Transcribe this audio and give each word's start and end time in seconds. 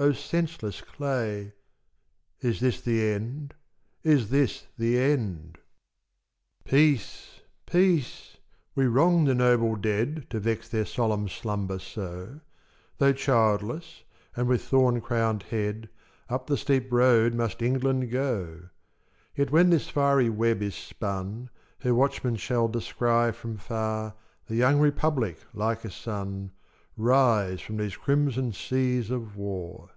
O 0.00 0.12
senseless 0.12 0.80
clay! 0.80 1.54
Is 2.40 2.60
this 2.60 2.80
the 2.80 3.02
end! 3.02 3.52
is 4.04 4.30
this 4.30 4.68
the 4.78 4.96
end! 4.96 5.58
Peace, 6.64 7.40
peace! 7.66 8.36
we 8.76 8.86
wrong 8.86 9.24
the 9.24 9.34
noble 9.34 9.74
dead 9.74 10.30
To 10.30 10.38
vex 10.38 10.68
their 10.68 10.84
solemn 10.86 11.28
slumber 11.28 11.80
so; 11.80 12.38
Though 12.98 13.12
childless, 13.12 14.04
and 14.36 14.46
with 14.46 14.62
thorn 14.62 15.00
crowned 15.00 15.42
head, 15.50 15.88
Up 16.28 16.46
the 16.46 16.56
steep 16.56 16.92
road 16.92 17.34
must 17.34 17.60
England 17.60 18.12
go, 18.12 18.68
Yet 19.34 19.50
when 19.50 19.68
this 19.70 19.88
fiery 19.88 20.30
web 20.30 20.62
is 20.62 20.76
spun, 20.76 21.50
Her 21.80 21.92
watchmen 21.92 22.36
shall 22.36 22.68
descry 22.68 23.32
from 23.32 23.56
far 23.56 24.14
The 24.46 24.54
young 24.54 24.78
Republic 24.78 25.40
like 25.52 25.84
a 25.84 25.90
sun 25.90 26.52
Rise 27.00 27.60
from 27.60 27.76
these 27.76 27.96
crimson 27.96 28.52
seas 28.52 29.08
of 29.08 29.36
war. 29.36 29.90